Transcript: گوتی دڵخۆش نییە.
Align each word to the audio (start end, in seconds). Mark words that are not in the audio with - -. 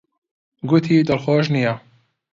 گوتی 0.69 0.95
دڵخۆش 1.07 1.45
نییە. 1.53 1.73